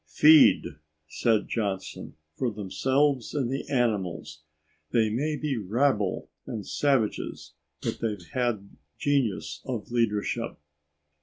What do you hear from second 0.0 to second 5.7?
"Feed," said Johnson, "for themselves and the animals they may be